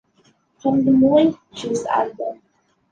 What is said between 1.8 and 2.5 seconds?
album.